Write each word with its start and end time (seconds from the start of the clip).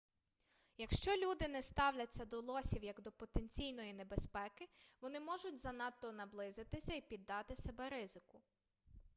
якщо 0.77 1.11
люди 1.15 1.47
не 1.47 1.61
ставляться 1.61 2.25
до 2.25 2.39
лосів 2.41 2.83
як 2.83 3.01
до 3.01 3.11
потенційної 3.11 3.93
небезпеки 3.93 4.69
вони 5.01 5.19
можуть 5.19 5.59
занадто 5.59 6.11
наблизитися 6.11 6.93
і 6.93 7.01
піддати 7.01 7.55
себе 7.55 7.89
ризику 7.89 8.41